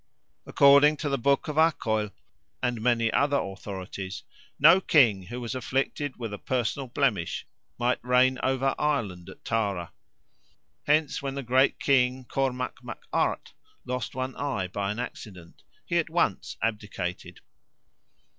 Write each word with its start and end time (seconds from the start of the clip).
According 0.47 0.97
to 0.97 1.09
the 1.09 1.19
Book 1.19 1.47
of 1.47 1.57
Acaill 1.57 2.11
and 2.63 2.81
many 2.81 3.13
other 3.13 3.37
authorities 3.37 4.23
no 4.57 4.81
king 4.81 5.27
who 5.27 5.39
was 5.39 5.53
afflicted 5.53 6.15
with 6.17 6.33
a 6.33 6.39
personal 6.39 6.87
blemish 6.87 7.45
might 7.77 8.03
reign 8.03 8.39
over 8.41 8.73
Ireland 8.79 9.29
at 9.29 9.45
Tara. 9.45 9.93
Hence, 10.87 11.21
when 11.21 11.35
the 11.35 11.43
great 11.43 11.79
King 11.79 12.25
Cormac 12.25 12.83
Mac 12.83 13.03
Art 13.13 13.53
lost 13.85 14.15
one 14.15 14.35
eye 14.37 14.67
by 14.67 14.89
an 14.91 14.97
accident, 14.97 15.61
he 15.85 15.99
at 15.99 16.09
once 16.09 16.57
abdicated. 16.63 17.41